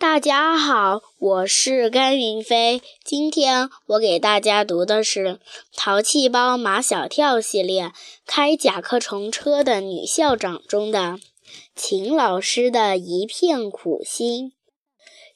[0.00, 2.80] 大家好，我是甘云飞。
[3.04, 5.24] 今天我给大家读的是
[5.74, 7.90] 《淘气包马小跳》系列
[8.24, 11.18] “开甲壳虫车的女校长”中的
[11.74, 14.52] 秦老师的一片苦心。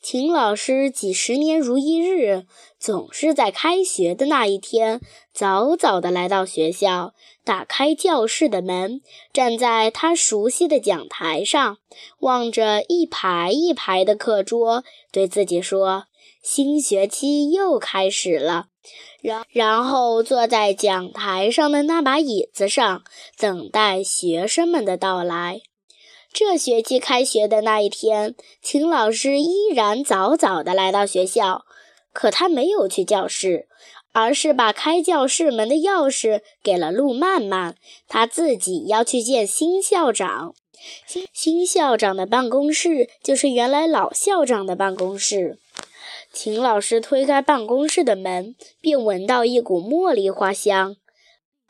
[0.03, 2.45] 秦老师几十年如一日，
[2.77, 5.01] 总是在开学的那一天
[5.33, 7.15] 早早地来到学校，
[7.45, 9.01] 打开教室的门，
[9.33, 11.79] 站在他熟悉的讲台上，
[12.19, 16.07] 望着一排一排的课桌，对自己说
[16.43, 18.67] ：“新学期又开始了。”
[19.23, 23.05] 然然后坐在讲台上的那把椅子上，
[23.39, 25.61] 等待学生们的到来。
[26.33, 31.67] 这学期开学的那一天，秦老师依然早早地来到学校，
[32.11, 33.69] 可他没有去教室，
[34.13, 37.77] 而是把开教室门的钥匙给了陆曼曼。
[38.09, 40.55] 他自己要去见新校长。
[41.07, 45.59] 新新校长的办公室就是原来老校长的办公室。
[46.33, 50.97] 秦老师推开办公室的门，便闻到一股茉莉花香。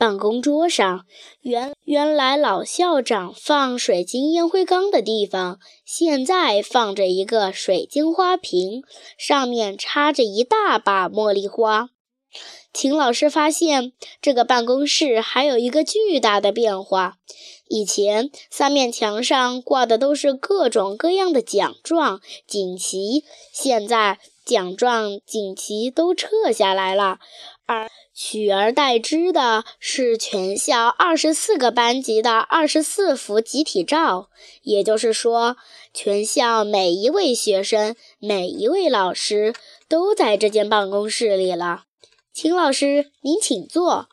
[0.03, 1.05] 办公桌上，
[1.39, 8.83] 原原来老校长放水晶烟灰缸的地方，现在放着一个水晶花瓶，
[9.17, 11.89] 上面插着一大把茉莉花。
[12.73, 17.15] 秦老师发现，这个办公室还有一个巨大的变化：
[17.69, 23.23] 以前三面墙上挂的都是各种各样的奖状、锦旗，
[23.53, 27.19] 现在奖状、锦旗都撤下来了，
[27.65, 27.89] 而。
[28.15, 34.29] 取而代之的是全校二十四个班级的二十四幅集体照，
[34.61, 35.57] 也就是说，
[35.91, 39.55] 全校每一位学生、每一位老师
[39.87, 41.85] 都在这间办公室里了。
[42.31, 44.09] 秦老师，您请坐。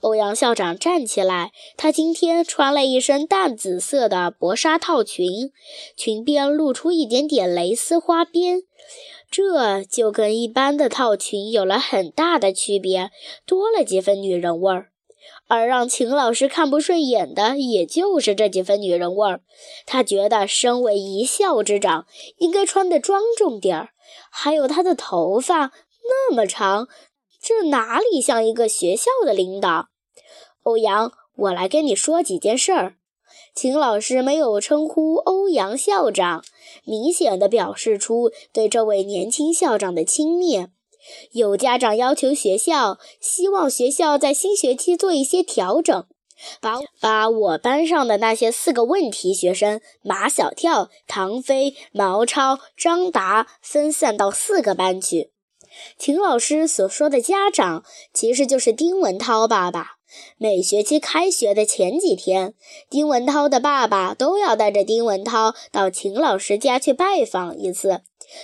[0.00, 5.52] 欧阳校长站起来，他今天穿了一身淡紫色的薄纱套裙，
[5.96, 8.62] 裙边露出一点点蕾丝花边。
[9.36, 13.10] 这就跟一般的套裙有了很大的区别，
[13.44, 14.92] 多了几分女人味儿。
[15.48, 19.40] 而让秦老师看不顺眼的，也就是这几分女人味儿。
[19.86, 22.06] 他觉得身为一校之长，
[22.38, 23.88] 应该穿得庄重点儿。
[24.30, 25.72] 还有他的头发
[26.04, 26.86] 那么长，
[27.42, 29.88] 这哪里像一个学校的领导？
[30.62, 32.94] 欧阳，我来跟你说几件事儿。
[33.54, 36.44] 秦老师没有称呼欧阳校长，
[36.84, 40.70] 明显的表示出对这位年轻校长的轻蔑。
[41.30, 46.04] 有家长要求学校，希望学校在新学期做一些调整，
[46.60, 55.30] 把把我班上的那些四个问题学生马小跳、唐飞、毛超、张达分散到四个班去。
[55.96, 59.93] 秦老师所说的家长，其实就是丁文涛爸爸。
[60.36, 62.54] 每学期开学的前几天，
[62.88, 68.02] 丁文涛的爸爸都要带着丁文涛到秦老师家去拜访一次。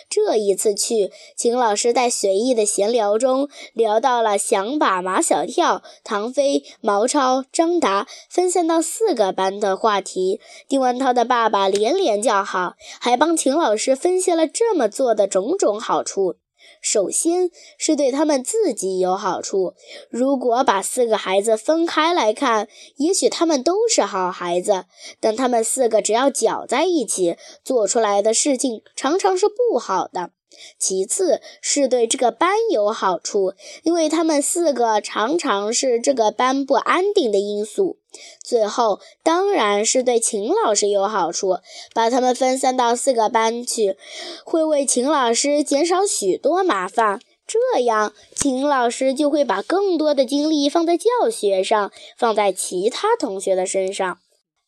[0.08, 10.40] 这一次去，秦老师在随意的闲聊中聊到了想把马小跳、唐飞、毛超、张达分散到四个班的话题。
[10.68, 16.36] 丁文涛的爸爸连连叫好，还帮秦老师分析了这么做的种种好处。
[16.80, 19.74] 首先是对他们自己有好处。
[20.08, 24.84] 如果把四个孩子分开来看，也许他们都是好孩子，
[25.20, 30.30] 但他们四个只要搅在一起，做出来的事情常常是不好的。
[30.78, 37.98] 其次是对这个班有好处，因为他们四个常常是这个班不安定的因素。
[38.42, 41.58] 最后当然是对秦老师有好处，
[41.94, 43.96] 把他们分散到四个班去，
[44.44, 47.20] 会为秦老师减少许多麻烦。
[47.46, 54.18] 这样，秦老师就会把更多的精力放在教学上，放在其他同学的身上。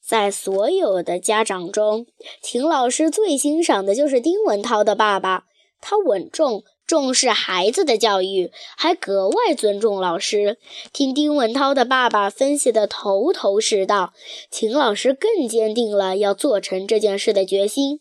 [0.04, 2.06] 在所有的家长中，
[2.42, 5.44] 秦老师最欣赏的就是丁文涛的爸爸。
[5.82, 10.56] 他稳重，重视孩子的教育，还格外尊重老师。
[10.92, 14.14] 听丁文涛的爸爸分析的头头是道，
[14.50, 18.00] 秦老师更坚定了要做成这件事的决心。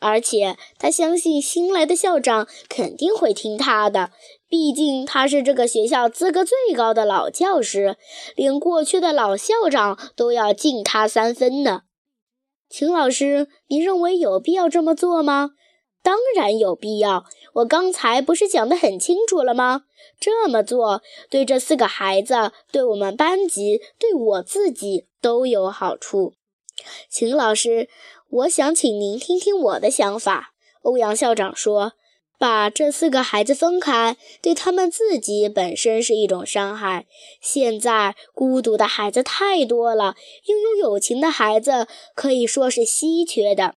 [0.00, 4.12] 而且他相信新来的校长肯定会听他的，
[4.48, 7.96] 毕竟他是这个学校资格最高的老教师，
[8.36, 11.82] 连过去的老校长都要敬他三分呢。
[12.70, 15.50] 秦老师，你认为有必要这么做吗？
[16.08, 19.84] 当然有必要，我刚才不是讲得很清楚了吗？
[20.18, 26.32] 这么做对这四个孩子、对我们班级、对我自己都有好处。
[27.10, 27.90] 秦老师，
[28.30, 30.54] 我想请您听听我的想法。
[30.80, 31.92] 欧阳校长说
[32.40, 37.04] ：“把这四个孩子分开，对他们自己本身是一种伤害。
[37.42, 40.16] 现在孤独的孩子太多了，
[40.46, 43.74] 拥有友情的孩子可以说是稀缺的。”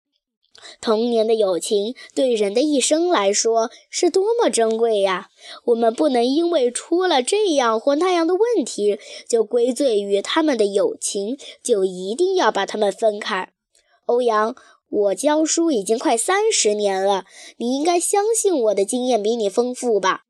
[0.79, 5.29] 童年的友情对人的一生来说是多么珍贵呀！
[5.65, 13.51] 我们不能因为出了这样或那样的问题，就归罪于他们的友情，就一定要把他们分开。
[14.05, 14.55] 欧阳，
[14.89, 17.25] 我教书已经快三十年了，
[17.57, 20.23] 你应该相信我的经验比你丰富吧？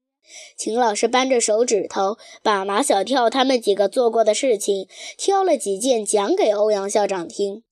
[0.56, 4.88] 秦老师扳着手指头，把马小跳他们几个做过的事情
[5.18, 7.64] 挑了几件讲给欧阳校长听。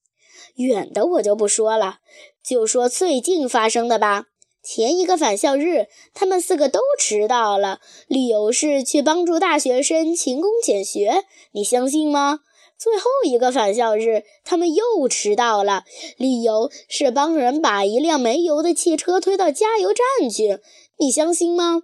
[0.56, 2.00] 远的我就不说了，
[2.42, 4.26] 就说最近发生的吧。
[4.62, 11.24] 前一个返校日，他们四个都迟到了，理由是去帮助大学生勤工俭学。
[11.52, 12.40] 你相信吗？
[12.76, 15.84] 最后一个返校日，他们又迟到了，
[16.16, 20.60] 理由是帮人把一辆没油的汽车推到加油站去。
[20.98, 21.82] 你相信吗？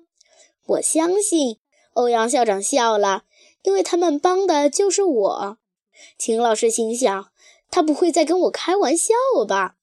[0.66, 1.58] 我相信。
[1.94, 3.22] 欧阳校长笑了，
[3.62, 5.58] 因为他们帮的就是我。
[6.18, 7.28] 秦老师心想。
[7.70, 9.14] 他不会在跟我开玩笑
[9.48, 9.75] 吧？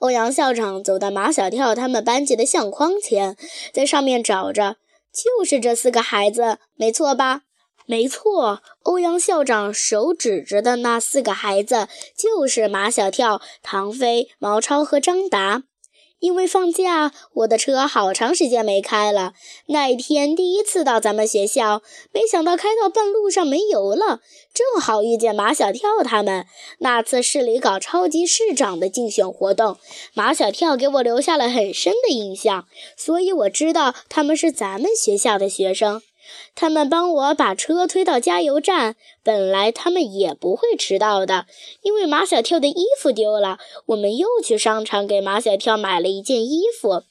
[0.00, 3.36] 欧阳校长走到马小跳他们班级的相框前，
[3.72, 4.76] 在上面找着，
[5.12, 7.42] 就是这四个孩子，没错吧？
[7.86, 15.64] 没错，欧阳校长手指着的那四个孩子，就是马小跳、唐飞、毛超和张达。
[16.20, 19.32] 因为放假，我的车好长时间没开了。
[19.66, 21.82] 那一天第一次到咱们学校，
[22.12, 24.20] 没想到开到半路上没油了，
[24.54, 26.46] 正好遇见马小跳他们。
[26.78, 29.78] 那次市里搞超级市长的竞选活动，
[30.14, 32.66] 马小跳给我留下了很深的印象，
[32.96, 36.02] 所以我知道他们是咱们学校的学生。
[36.54, 41.46] 他们帮我把车推到加油站，本来他们也不会迟到的，
[41.82, 47.04] 因为马小跳的衣服丢了，我们又去商场给马小跳买了一件衣服。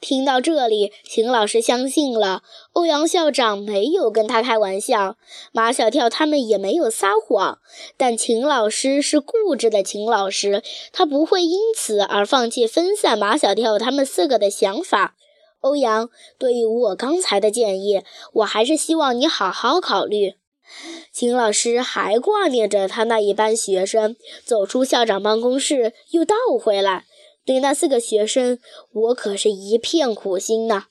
[0.00, 2.42] 听到这里，秦老师相信了
[2.72, 5.16] 欧阳校长没有跟他开玩笑，
[5.52, 7.58] 马小跳他们也没有撒谎。
[7.98, 10.62] 但秦老师是固执的秦老师，
[10.92, 15.15] 他不会因此而放弃分散马小跳他们四个的想法。
[15.60, 18.02] 欧阳，对于我刚才的建议，
[18.34, 20.34] 我还是希望你好好考虑。
[21.12, 27.06] 秦老师还挂念着他那一班学生，走出校长办公室又倒回来，
[27.44, 28.58] 对那四个学生，
[28.92, 30.86] 我可是一片苦心呐。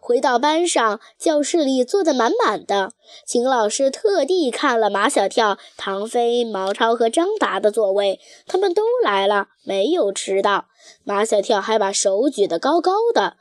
[0.00, 2.92] 回到班上，教室里坐得满满的。
[3.26, 10.66] 秦老师特地看了马小跳、唐飞、毛超和张达的座位，他们都来了，没有迟到。
[11.04, 13.36] 马小跳还把手举得高高的。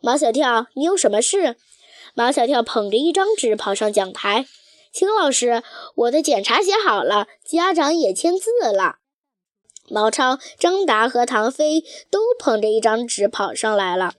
[0.00, 1.56] 马小跳，你有什么事？
[2.14, 4.46] 马小跳捧着一张纸跑上讲台。
[4.92, 5.62] 秦老师，
[5.96, 8.96] 我的检查写好了，家长也签字了。
[9.88, 14.14] 毛超、张达和唐飞都捧着一张纸跑上来了。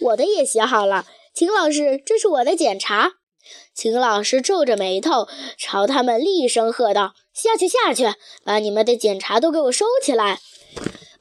[0.00, 1.06] 我的也写好了。
[1.32, 3.12] 秦老师，这是我的检查。
[3.74, 5.26] 秦老师皱着眉头，
[5.56, 8.14] 朝他们厉声喝道：“下去，下去，
[8.44, 10.40] 把你们的检查都给我收起来。”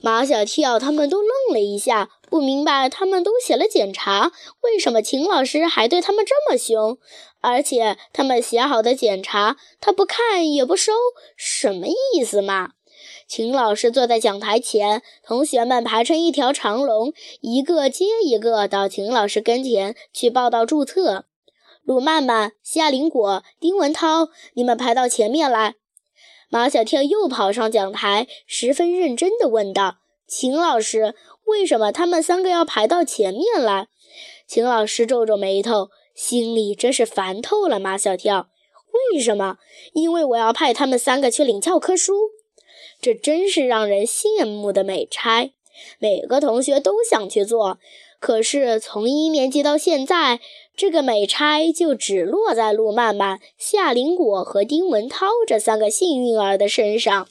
[0.04, 4.32] 马小跳他们都愣了一下，不明白他们都写了检查，
[4.62, 6.98] 为什么秦老师还对他们这么凶？
[7.42, 10.94] 而且他们写好的检查，他不看也不收，
[11.36, 12.72] 什么意思嘛？
[13.28, 17.12] 秦老师坐在讲台前，同学们排成一条长龙，
[17.42, 21.26] 一个接一个到秦老师跟前去报到注册。
[21.84, 25.76] 鲁曼曼、夏林果、丁文涛，你们排到前面来。
[26.50, 29.98] 马小跳又跑上讲台，十分认真地问道
[30.28, 31.16] ：“秦老师，
[31.46, 33.88] 为什么他们三个要排到前面来？”
[34.48, 37.80] 秦老师皱皱眉头，心里真是烦透了。
[37.80, 38.50] 马小跳，
[39.14, 39.58] 为什么？
[39.94, 42.32] 因为我要派他们三个去领教科书。
[43.02, 45.52] 这真是让人羡慕的美差，
[45.98, 47.80] 每个同学都想去做。
[48.20, 50.40] 可是从一年级到现在，
[50.76, 57.28] 这个美差就只落在陆曼曼、夏林果和丁文涛这三个幸运儿的身上。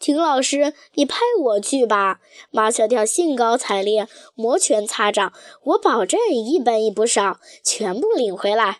[0.00, 2.20] 秦老师，你派我去吧！
[2.50, 8.78] 马小跳兴高采烈，摩拳擦掌，我保证一本也不少，全部领回来。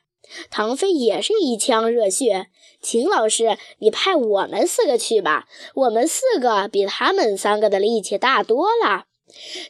[0.50, 2.46] 唐飞也是一腔热血，
[2.80, 9.04] 秦老师，你派我们四个去吧，我们四个比他们三个的力气大多了。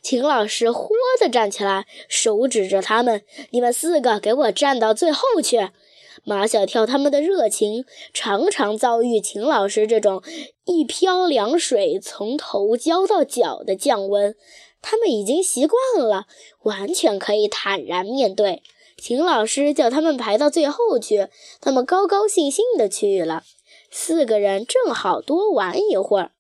[0.01, 5.71] 秦老师豁地站起来，手指着他们：“你们四个给我站到最后去！”
[6.25, 10.23] 马小跳他们的热情常常遭遇秦老师这种
[10.65, 14.37] 一瓢凉水从头浇到脚的降温，
[14.83, 16.27] 他们已经习惯了，
[16.63, 18.63] 完全可以坦然面对。
[18.97, 21.29] 秦老师叫他们排到最后去，
[21.61, 23.45] 他们高高兴兴的去了。
[23.91, 26.33] 四个人正好多玩一会儿。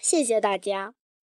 [0.00, 0.94] 谢谢大家。